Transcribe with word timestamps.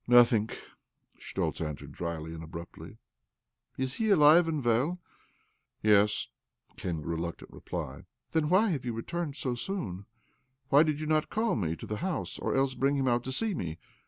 "Nothing," 0.19 0.49
Schtoltz 1.19 1.61
answered 1.61 1.91
dryly 1.91 2.33
and 2.33 2.41
abruptly. 2.43 2.97
"Is 3.77 3.93
he 3.97 4.09
alive 4.09 4.47
and 4.47 4.65
well?" 4.65 4.99
"Yes," 5.83 6.29
came 6.75 6.99
the 7.01 7.05
reluctant 7.07 7.51
reply. 7.51 8.05
"Then 8.31 8.49
why 8.49 8.71
have 8.71 8.83
you 8.83 8.93
returned 8.93 9.35
so 9.35 9.53
soon? 9.53 10.07
Why 10.69 10.81
did 10.81 10.99
you 10.99 11.05
not 11.05 11.29
call 11.29 11.55
me 11.55 11.75
to 11.75 11.85
the 11.85 11.97
house, 11.97 12.39
or 12.39 12.55
else 12.55 12.73
bring 12.73 12.95
him 12.97 13.07
out 13.07 13.23
to 13.25 13.31
see 13.31 13.53
me? 13.53 13.77